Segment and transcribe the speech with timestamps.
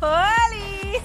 [0.00, 1.02] ¡Polis!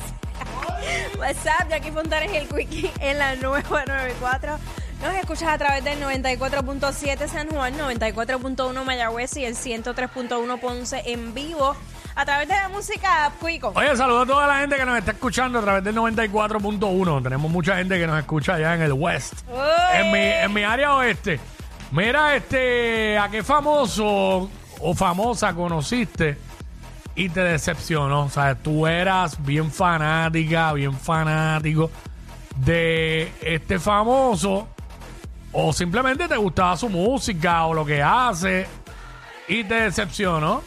[1.17, 4.59] What's up, Jackie Fontanes y el Quickie en la nueva 94.
[5.01, 11.34] Nos escuchas a través del 94.7 San Juan, 94.1 Mayagüez y el 103.1 Ponce en
[11.34, 11.75] vivo
[12.16, 13.73] a través de la música Quico.
[13.75, 17.23] Oye, saludo a toda la gente que nos está escuchando a través del 94.1.
[17.23, 19.34] Tenemos mucha gente que nos escucha allá en el West.
[19.94, 21.39] En mi, en mi área oeste.
[21.91, 24.50] Mira, este, ¿a qué famoso
[24.80, 26.38] o famosa conociste
[27.16, 28.25] y te decepcionó?
[28.25, 31.92] O sea, tú eras bien fanática, bien fanático
[32.58, 34.68] de este famoso
[35.52, 38.68] o simplemente te gustaba su música o lo que hace
[39.48, 40.64] y te decepcionó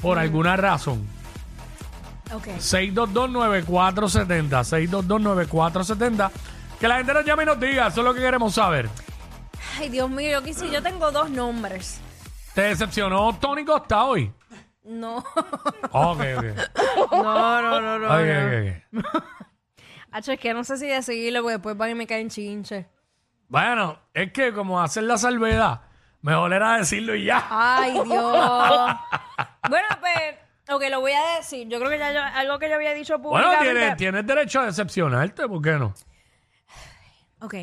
[0.00, 1.06] por alguna razón.
[2.32, 2.46] Ok.
[2.58, 6.30] 6229470, 6229470.
[6.80, 8.88] Que la gente nos llame y nos diga, eso es lo que queremos saber.
[9.78, 12.00] Ay, Dios mío, yo quise, yo tengo dos nombres.
[12.54, 14.32] ¿Te decepcionó Tony Costa hoy?
[14.84, 15.18] No.
[15.92, 16.44] Ok, ok.
[17.12, 18.06] No, no, no, no.
[18.08, 18.26] Ok,
[18.92, 19.00] no.
[19.00, 19.24] ok, ok.
[20.12, 22.86] Hacho, es que no sé si decirlo porque después van y me caen chinche.
[23.48, 25.82] Bueno, es que como hacer la salvedad,
[26.22, 27.46] mejor era decirlo y ya.
[27.50, 28.04] Ay, Dios.
[29.68, 30.34] bueno, pues,
[30.70, 31.68] ok, lo voy a decir.
[31.68, 33.72] Yo creo que ya yo- algo que yo había dicho Bueno, públicamente.
[33.80, 35.94] tienes, tienes derecho a decepcionarte, ¿por qué no?
[37.40, 37.54] Ok.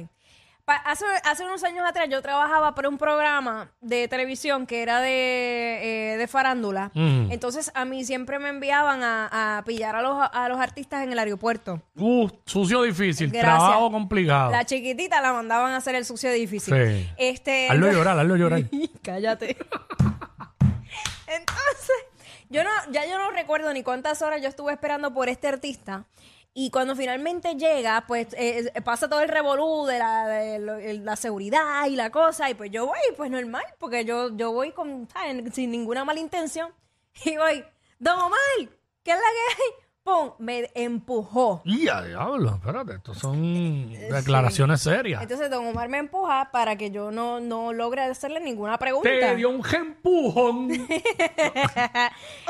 [0.85, 6.13] Hace, hace unos años atrás yo trabajaba para un programa de televisión que era de,
[6.13, 6.91] eh, de farándula.
[6.95, 11.11] Entonces a mí siempre me enviaban a, a pillar a los, a los artistas en
[11.11, 11.81] el aeropuerto.
[11.95, 13.57] Uh, sucio difícil, Gracias.
[13.57, 14.51] trabajo complicado.
[14.51, 16.73] La chiquitita la mandaban a hacer el sucio difícil.
[16.73, 17.09] Sí.
[17.17, 18.61] Este, Hazlo llorar, hazlo llorar.
[19.03, 19.57] Cállate.
[21.27, 21.95] Entonces,
[22.49, 26.05] yo no, ya yo no recuerdo ni cuántas horas yo estuve esperando por este artista.
[26.61, 30.75] Y cuando finalmente llega, pues eh, eh, pasa todo el revolú de, la, de lo-
[30.77, 32.49] el- la seguridad y la cosa.
[32.49, 35.53] Y pues yo voy, pues normal, porque yo, yo voy con, ¿sabes?
[35.53, 36.73] sin ninguna mala intención.
[37.23, 37.63] Y voy,
[37.97, 38.39] Don Omar,
[39.03, 39.85] ¿qué es la que hay?
[40.03, 40.31] ¡Pum!
[40.39, 41.61] Me empujó.
[41.65, 45.21] Y a diablo, espérate, estos son declaraciones serias.
[45.21, 49.09] Entonces Don Omar me empuja para que yo no, no logre hacerle ninguna pregunta.
[49.09, 50.69] Te dio un empujón.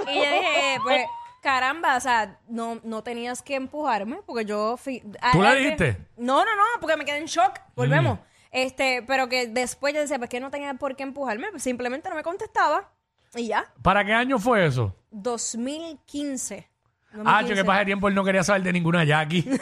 [0.07, 1.05] Y yo dije, pues,
[1.49, 4.77] caramba, o sea, no, no tenías que empujarme porque yo...
[4.77, 5.01] fui-
[5.33, 5.97] ¿Tú le a- a- dijiste?
[6.17, 7.59] No, no, no, porque me quedé en shock.
[7.75, 8.19] Volvemos.
[8.51, 12.09] Este, pero que después yo decía, pues que no tenía por qué empujarme, pues simplemente
[12.09, 12.89] no me contestaba
[13.35, 13.65] y ya.
[13.81, 14.95] ¿Para qué año fue eso?
[15.11, 16.67] 2015.
[17.11, 17.55] Ah, yo 2015.
[17.55, 19.43] que pasa tiempo él no quería saber de ninguna Jackie.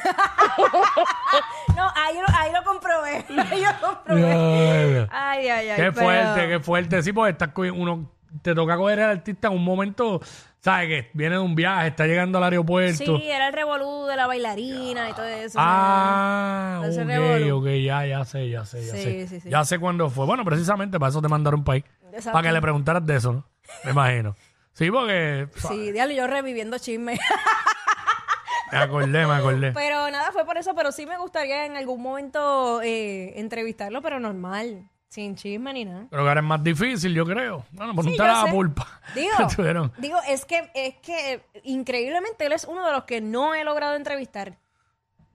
[1.76, 3.26] No, ahí lo, ahí lo comprobé.
[3.52, 5.08] Ahí lo comprobé.
[5.12, 5.76] Ay, ay, ay.
[5.76, 7.04] qué pero- fuerte, qué fuerte.
[7.04, 8.12] Sí, porque estás uno
[8.42, 10.20] te toca coger al artista en un momento,
[10.62, 10.88] ¿sabes?
[10.88, 12.98] Que viene de un viaje, está llegando al aeropuerto.
[13.18, 15.58] Sí, era el revolú de la bailarina y todo eso.
[15.62, 17.58] Ah, Ese ok, revolú.
[17.60, 19.28] ok, ya, ya sé, ya sé, ya Sí, sé.
[19.28, 19.50] sí, sí.
[19.50, 20.26] Ya sé cuándo fue.
[20.26, 21.86] Bueno, precisamente para eso te mandaron para ahí.
[22.12, 22.32] Exacto.
[22.34, 23.46] Para que le preguntaras de eso, ¿no?
[23.84, 24.36] Me imagino.
[24.74, 27.18] Sí, porque Sí, diablo, yo reviviendo chisme.
[28.72, 29.72] me acordé, me acordé.
[29.72, 34.20] Pero nada, fue por eso, pero sí me gustaría en algún momento eh, entrevistarlo, pero
[34.20, 36.08] normal, sin chisme ni nada.
[36.10, 37.66] Pero que ahora es más difícil, yo creo.
[37.72, 38.52] Bueno, por Sí, un yo la sé.
[38.52, 38.88] pulpa.
[39.16, 43.64] Digo, digo, es que, es que increíblemente él es uno de los que no he
[43.64, 44.58] logrado entrevistar.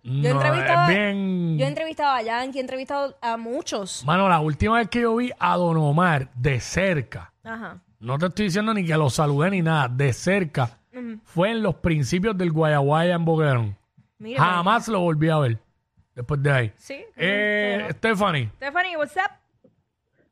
[0.05, 1.59] Yo he No, entrevistado, es bien...
[1.59, 4.05] yo he entrevistado a Yankee, he entrevistado a muchos.
[4.05, 7.81] Mano, la última vez que yo vi a Don Omar de cerca, Ajá.
[8.01, 10.79] no te estoy diciendo ni que lo saludé ni nada, de cerca,
[11.25, 13.79] fue en los principios del Guayaguaya en Boquerón.
[14.19, 15.59] Mira, Jamás lo volví a ver
[16.17, 16.73] después de ahí.
[16.77, 17.05] Sí.
[17.17, 19.31] Eh, Stephanie, Stephanie, what's up?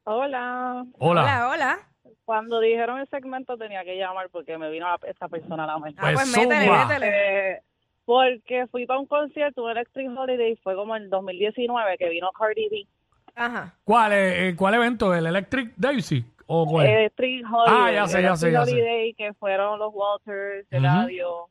[0.05, 0.85] Hola.
[0.99, 1.23] hola.
[1.23, 1.79] Hola, hola.
[2.25, 5.79] Cuando dijeron el segmento tenía que llamar porque me vino la- esta persona a la
[5.79, 6.01] mente.
[6.01, 6.87] Ah, Pues pues métele, zumba.
[6.87, 7.09] métele.
[7.53, 7.61] Eh,
[8.05, 12.69] porque fui para un concierto, un Electric Holiday, fue como en 2019 que vino Cardi
[12.69, 12.87] B.
[13.35, 13.75] Ajá.
[13.85, 15.15] ¿Cuál, eh, ¿Cuál evento?
[15.15, 16.25] ¿El Electric Daisy?
[16.47, 16.87] ¿O cuál?
[16.87, 17.79] Electric Holiday.
[17.81, 18.71] Ah, ya sé, ya sé, ya sé.
[18.73, 20.77] Electric Holiday, que fueron los Walters, Ujú.
[20.77, 21.47] Eladio.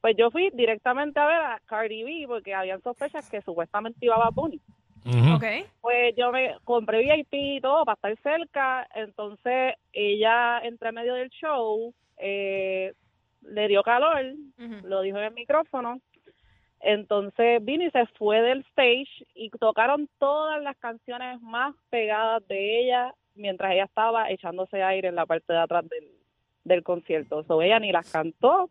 [0.00, 4.16] Pues yo fui directamente a ver a Cardi B porque habían sospechas que supuestamente iba
[4.16, 4.60] a Bunny.
[5.04, 5.34] Ujú.
[5.36, 5.44] Ok.
[5.80, 8.88] Pues yo me compré VIP y todo para estar cerca.
[8.94, 12.94] Entonces ella, entre medio del show, eh,
[13.42, 14.24] le dio calor,
[14.82, 16.00] lo dijo en el micrófono.
[16.80, 22.80] Entonces vino y se fue del stage y tocaron todas las canciones más pegadas de
[22.80, 26.08] ella mientras ella estaba echándose aire en la parte de atrás del,
[26.64, 27.42] del concierto.
[27.44, 28.70] So, ella ni las cantó.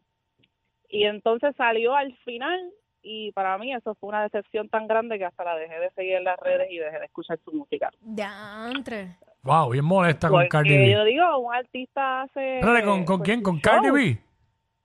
[0.90, 2.72] Y entonces salió al final
[3.04, 6.14] y para mí eso fue una decepción tan grande que hasta la dejé de seguir
[6.16, 7.92] en las redes y dejé de escuchar su música.
[8.02, 9.18] Diantre.
[9.44, 10.92] Wow, bien molesta con Cardi B.
[10.92, 12.60] yo digo, un artista hace...
[12.60, 13.42] Espérate, ¿con, con pues, quién?
[13.44, 13.90] ¿Con Cardi.
[13.92, 14.18] B?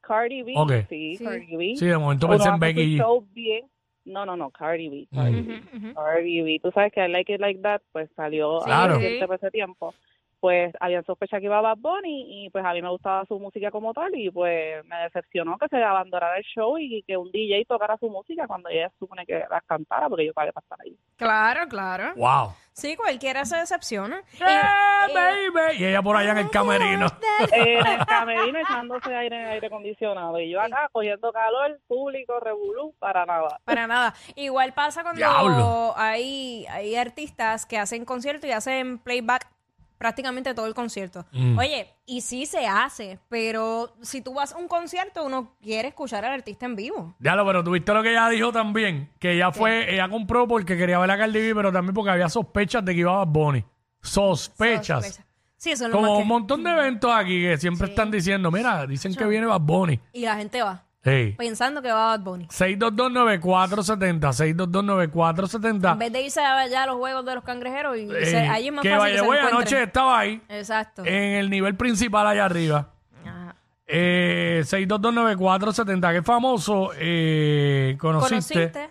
[0.00, 0.72] Cardi B, Ok.
[0.88, 1.24] sí, Sí.
[1.24, 1.72] Cardi B.
[1.76, 3.64] Sí, de momento Uno pensé en hace Becky G.
[4.06, 5.06] No, no, no, Cardi B.
[5.14, 5.58] Cardi, B.
[5.58, 5.94] Ujú, ujú.
[5.94, 6.60] Cardi B.
[6.62, 9.34] Tú sabes que I Like It Like That, pues salió Sí, a Claro.
[9.34, 9.94] ese tiempo.
[10.40, 13.70] Pues habían sospechado que iba Bad Bunny y pues a mí me gustaba su música
[13.70, 17.64] como tal y pues me decepcionó que se abandonara el show y que un DJ
[17.66, 20.96] tocara su música cuando ella supone que las cantara porque yo pagué para estar ahí.
[21.16, 22.14] Claro, claro.
[22.16, 22.52] Wow.
[22.72, 24.22] Sí, cualquiera se decepciona.
[24.38, 25.78] Yeah, Eh, baby.
[25.78, 27.06] Y ella por allá en el camerino.
[27.52, 32.94] en el camerino echándose aire en aire acondicionado y yo acá cogiendo calor, público, revolú,
[33.00, 33.58] para nada.
[33.64, 34.14] Para nada.
[34.36, 35.92] Igual pasa cuando Diablo.
[35.96, 39.48] hay, hay artistas que hacen conciertos y hacen playback
[39.98, 41.26] prácticamente todo el concierto.
[41.32, 41.58] Mm.
[41.58, 46.24] Oye, y sí se hace, pero si tú vas a un concierto, uno quiere escuchar
[46.24, 47.14] al artista en vivo.
[47.18, 50.98] Diablo, pero tuviste lo que ella dijo también, que ella fue, ella compró porque quería
[50.98, 53.64] ver a Cardi B, pero también porque había sospechas de que iba a Bunny.
[54.00, 55.04] Sospechas.
[55.04, 55.24] Sospecha.
[55.56, 58.10] Sí, eso es lo Como más un que- montón de eventos aquí que siempre están
[58.12, 59.98] diciendo, mira, dicen que viene Bad Bunny.
[60.12, 61.34] Y la gente va Hey.
[61.38, 62.46] pensando que va Bad Bunny.
[62.48, 65.92] 6229470, 6229470.
[65.92, 68.66] En vez de irse allá a los juegos de los cangrejeros y Eh, se- ahí
[68.68, 69.54] es más que fácil que se encuentren.
[69.54, 71.04] anoche estaba ahí, Exacto.
[71.04, 72.90] en el nivel principal allá arriba.
[73.24, 73.54] Ajá.
[73.86, 78.72] Eh, 6229470, qué famoso eh, conociste.
[78.72, 78.90] ¿Conociste?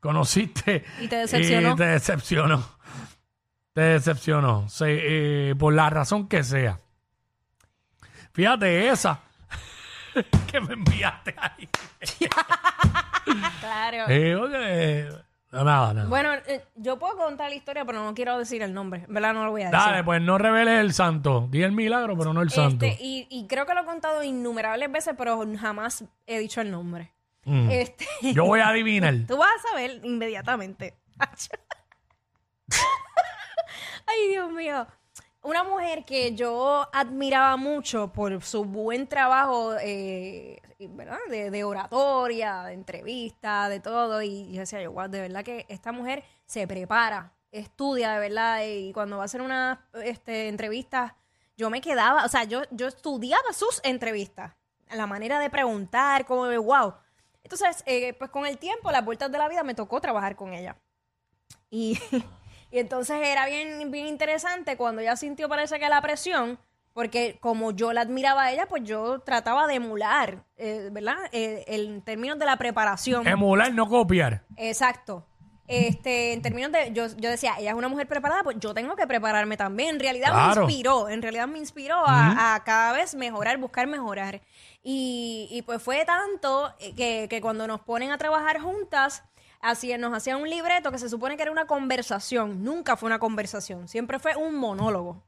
[0.00, 0.84] Conociste.
[1.00, 1.72] Y te decepcionó.
[1.72, 2.64] Y te decepcionó.
[3.74, 4.68] Te decepcionó.
[4.68, 6.80] Se- eh, por la razón que sea.
[8.32, 9.20] Fíjate esa
[10.50, 11.68] que me enviaste ahí.
[13.60, 14.08] Claro.
[14.08, 15.08] Eh, oye,
[15.52, 16.08] nada, nada.
[16.08, 19.04] Bueno, eh, yo puedo contar la historia, pero no quiero decir el nombre.
[19.08, 19.78] Verdad no lo voy a decir.
[19.78, 21.46] Dale, pues no reveles el santo.
[21.48, 22.84] Di el milagro, pero no el santo.
[22.84, 26.72] Este, y, y creo que lo he contado innumerables veces, pero jamás he dicho el
[26.72, 27.12] nombre.
[27.44, 27.70] Mm.
[27.70, 29.14] Este, Yo voy a adivinar.
[29.28, 30.96] tú vas a saber inmediatamente.
[34.06, 34.86] Ay, Dios mío.
[35.42, 41.18] Una mujer que yo admiraba mucho por su buen trabajo, eh, ¿verdad?
[41.28, 44.22] De, oratoria, de entrevista, de todo.
[44.22, 48.62] Y yo decía, yo, wow, de verdad que esta mujer se prepara, estudia de verdad.
[48.64, 51.16] Y cuando va a hacer una este, entrevista,
[51.56, 54.54] yo me quedaba, o sea, yo, yo estudiaba sus entrevistas,
[54.92, 56.94] la manera de preguntar, como wow.
[57.42, 60.54] Entonces, eh, pues con el tiempo, las vueltas de la vida, me tocó trabajar con
[60.54, 60.76] ella.
[61.68, 61.98] Y,
[62.72, 66.58] y entonces era bien, bien interesante cuando ella sintió, parece que la presión,
[66.94, 71.16] porque como yo la admiraba a ella, pues yo trataba de emular, eh, ¿verdad?
[71.32, 73.26] Eh, en términos de la preparación.
[73.28, 74.42] Emular, no copiar.
[74.56, 75.26] Exacto.
[75.68, 78.94] Este, en términos de, yo, yo decía, ella es una mujer preparada, pues yo tengo
[78.96, 79.90] que prepararme también.
[79.94, 80.66] En realidad Claro.
[80.66, 84.42] me inspiró, en realidad me inspiró a, a cada vez mejorar, buscar mejorar.
[84.82, 89.22] Y, y pues fue tanto eh, que, que cuando nos ponen a trabajar juntas,
[89.62, 92.62] así nos hacían un libreto que se supone que era una conversación.
[92.62, 95.22] Nunca fue una conversación, siempre fue un monólogo.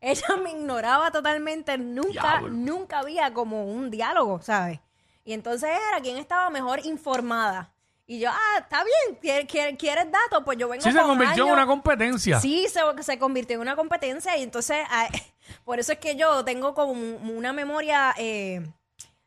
[0.00, 2.48] Ella me ignoraba totalmente, nunca, Diablo.
[2.50, 4.80] nunca había como un diálogo, ¿sabes?
[5.24, 7.72] Y entonces era quien estaba mejor informada.
[8.06, 8.82] Y yo, ah, está
[9.22, 9.46] bien,
[9.76, 10.42] ¿quieres, datos?
[10.44, 12.40] Pues yo vengo Sí, se con convirtió en una competencia.
[12.40, 15.06] Sí, se, se convirtió en una competencia y entonces ah,
[15.64, 18.66] por eso es que yo tengo como un- una memoria, eh,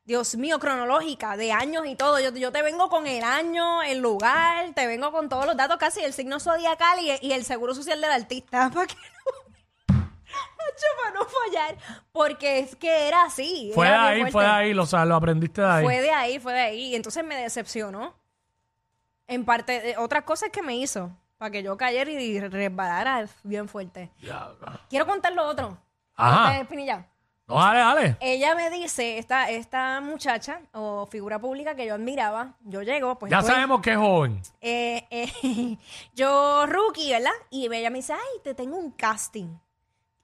[0.06, 2.20] Dios mío, cronológica de años y todo.
[2.20, 5.78] Yo, yo te vengo con el año, el lugar, te vengo con todos los datos
[5.78, 8.70] casi, el signo zodiacal y, y el seguro social del artista.
[8.74, 9.44] ¿Para que no?
[10.98, 11.78] Para no fallar,
[12.12, 13.72] porque es que era así.
[13.74, 15.84] Fue de era ahí, fue de ahí, lo, o sea, lo aprendiste de ahí.
[15.84, 16.80] Fue de ahí, fue de ahí.
[16.88, 18.16] Y entonces me decepcionó.
[19.28, 21.12] En parte, de otras cosas que me hizo.
[21.38, 24.12] Para que yo cayera y resbalara bien fuerte.
[24.90, 25.78] Quiero contar lo otro.
[26.16, 26.54] Ajá.
[26.54, 27.06] Este, Pinilla.
[27.48, 28.18] No, dale, dale.
[28.22, 33.30] Ella me dice, esta, esta muchacha o figura pública que yo admiraba, yo llego, pues
[33.32, 34.42] ya sabemos que es joven.
[34.62, 35.78] eh, eh,
[36.16, 37.32] yo rookie, ¿verdad?
[37.50, 39.48] Y ella me dice, ay, te tengo un casting.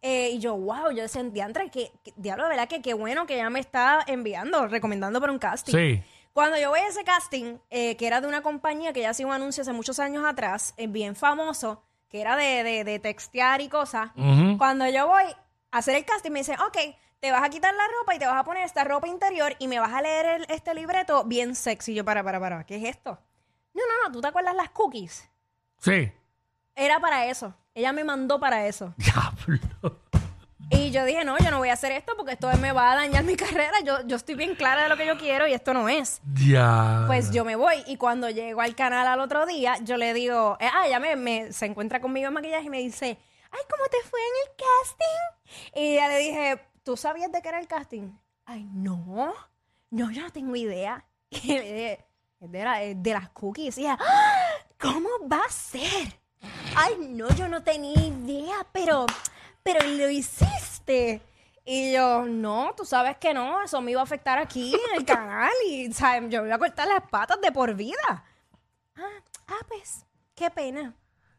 [0.01, 3.25] Eh, y yo, wow, yo decía, diantre, que, que- diablo, de verdad que qué bueno
[3.25, 5.74] que ella me está enviando, recomendando para un casting.
[5.74, 6.03] Sí.
[6.32, 9.34] Cuando yo voy a ese casting, que era de una compañía que ya hacía un
[9.34, 14.12] anuncio hace muchos años atrás, bien famoso, que era de, de, de textear y cosas,
[14.15, 14.58] Ujú.
[14.58, 15.24] cuando yo voy
[15.72, 16.77] a hacer el casting, me dicen, ok,
[17.20, 19.68] te vas a quitar la ropa y te vas a poner esta ropa interior y
[19.68, 21.94] me vas a leer el- este libreto bien sexy.
[21.94, 23.20] Yo, para, para, para, ¿qué es esto?
[23.74, 25.30] No, no, no, ¿tú te acuerdas las cookies?
[25.80, 26.12] Sí.
[26.76, 27.54] Era para eso.
[27.74, 28.94] Ella me mandó para eso.
[28.98, 30.00] Diablo.
[30.72, 32.96] Y yo dije, no, yo no voy a hacer esto porque esto me va a
[32.96, 33.74] dañar mi carrera.
[33.84, 36.22] Yo, yo estoy bien clara de lo que yo quiero y esto no es.
[36.24, 37.08] Diablo.
[37.08, 40.58] Pues yo me voy y cuando llego al canal al otro día, yo le digo,
[40.60, 43.18] eh, ah, ella me, me- se encuentra conmigo en maquillaje y me dice,
[43.52, 45.82] ay, ¿cómo te fue en el casting?
[45.82, 48.10] Y ya le dije, ¿tú sabías de qué era el casting?
[48.46, 49.31] Ay, no,
[49.91, 51.05] no, yo no tengo idea.
[51.29, 52.05] Y le dije,
[52.39, 53.77] es de, la- es de las cookies.
[53.77, 54.50] Y ella, "Ah,
[54.81, 56.19] ¿cómo va a ser?
[56.75, 59.05] Ay, no, yo no tenía idea, pero,
[59.62, 61.22] pero lo hiciste.
[61.63, 65.05] Y yo, no, tú sabes que no, eso me iba a afectar aquí en el
[65.05, 66.27] canal y, ¿sabes?
[66.31, 68.24] Yo me iba a cortar las patas de por vida.
[68.96, 70.96] Ah, ah, pues, qué pena.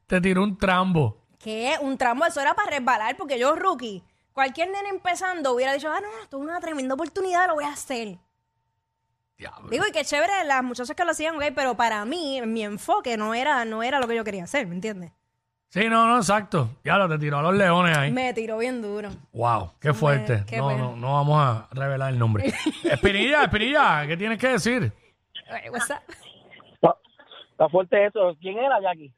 [0.07, 1.17] Te tiró un trambo.
[1.41, 1.77] ¿Qué?
[1.81, 6.01] Un tramo, eso era para resbalar porque yo, rookie, cualquier nene empezando hubiera dicho, ah,
[6.01, 8.19] no, esto es una tremenda oportunidad, lo voy a hacer.
[9.37, 9.71] Diablo.
[9.71, 13.17] Digo, y qué chévere las muchachas que lo hacían, ok, pero para mí, mi enfoque
[13.17, 15.13] no era, no era lo que yo quería hacer, ¿me entiendes?
[15.71, 16.69] Sí, no, no, exacto.
[16.85, 18.11] Ya lo te tiró a los leones ahí.
[18.11, 19.11] Me tiró bien duro.
[19.33, 20.43] Wow, qué fuerte.
[20.47, 20.83] qué no, pena.
[20.83, 22.53] no, no vamos a revelar el nombre.
[22.85, 24.93] Espinilla, Espinilla, ¿qué tienes que decir?
[25.49, 26.03] Ay, what's up?
[27.53, 28.35] Está fuerte eso.
[28.41, 29.15] ¿Quién era Jackie?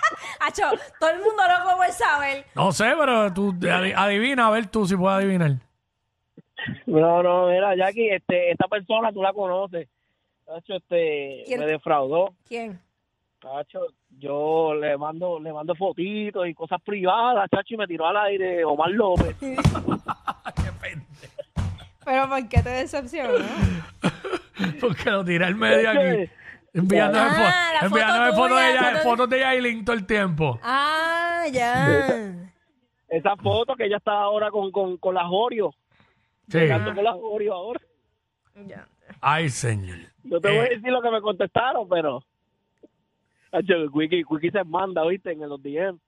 [0.40, 0.62] Acho,
[0.98, 2.44] todo el mundo loco por saber.
[2.54, 5.52] No sé, pero tú adi- adivina, a ver tú si puedes adivinar.
[6.86, 9.88] No, no, mira, Jackie, este, esta persona tú la conoces.
[10.46, 11.60] Tacho, este, ¿Quién?
[11.60, 12.34] me defraudó.
[12.46, 12.80] ¿Quién?
[13.40, 13.80] Tacho,
[14.18, 18.64] yo le mando, le mando fotitos y cosas privadas, chacho, y me tiró al aire
[18.64, 19.36] Omar López.
[19.40, 19.56] qué
[20.80, 21.04] pende.
[22.04, 23.44] Pero ¿por qué te decepcionó?
[24.80, 26.30] Porque lo tiré al medio aquí.
[26.74, 29.96] Enviándome, Ah, la foto enviándome fotos tuya, de, ella- foto de- fotos de Yailin todo
[29.96, 30.58] el tiempo.
[30.62, 32.32] Ah, ya.
[33.08, 35.74] Esa foto que ella está ahora con, con, con las Oreo.
[36.48, 36.58] Sí.
[36.68, 37.80] Con las Oreo ahora.
[38.66, 38.86] ya.
[39.20, 39.98] Ay, señor.
[40.24, 40.56] No te Eh.
[40.56, 42.24] voy a decir lo que me contestaron, pero...
[43.92, 45.32] Wiki, Wiki se manda, ¿viste?
[45.32, 45.98] En los DM.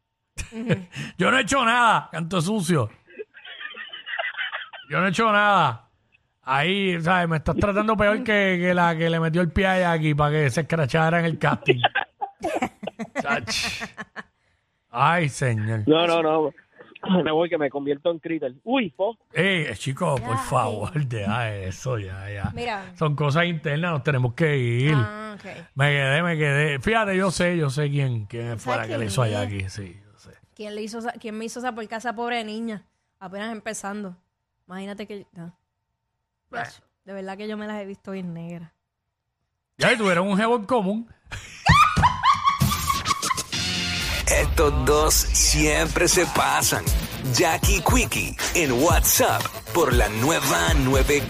[1.18, 2.88] Yo no he hecho nada, canto sucio.
[4.88, 5.88] Yo no he hecho nada.
[6.44, 7.28] Ahí, ¿sabes?
[7.28, 10.30] Me estás tratando peor que, que la que le metió el pie a aquí para
[10.32, 11.80] que se escrachara en el casting.
[13.22, 13.82] Chach.
[14.90, 15.82] Ay, señor.
[15.86, 16.52] No, no, no.
[17.22, 18.54] Me voy que me convierto en critter.
[18.64, 19.18] Uy, po.
[19.32, 22.50] Ey, chico, por Ya, favor, deja eso, ya, ya.
[22.54, 22.92] Mira.
[22.96, 24.94] Son cosas internas, nos tenemos que ir.
[24.96, 25.44] Ah, ok.
[25.74, 26.78] Me quedé, me quedé.
[26.80, 29.34] Fíjate, yo sé, yo sé quién, quién fue la ¿Sabes que le hizo es?
[29.34, 30.30] allá aquí, sí, yo sé.
[30.54, 32.86] ¿Quién, le hizo, esa- ¿Quién me hizo esa por casa, pobre niña?
[33.18, 34.16] Apenas empezando.
[34.66, 35.26] Imagínate que...
[35.32, 35.54] no.
[37.04, 38.72] De verdad que yo me las he visto bien negras.
[39.76, 41.08] Ya, tuvieron un jevo en común.
[44.26, 46.84] Estos dos siempre se pasan.
[47.34, 49.42] Jackie Quickie en WhatsApp
[49.74, 51.24] por la nueva 9